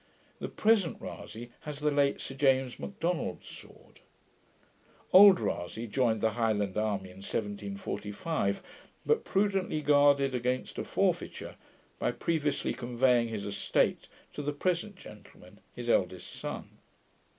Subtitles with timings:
[0.39, 3.99] The present Rasay has the late Sir James Macdonald's sword.
[5.13, 8.63] Old Rasay joined the Highland army in 1745,
[9.05, 11.55] but prudently guarded against a forfeiture,
[11.99, 16.79] by previously conveying his estate to the present gentleman, his eldest son.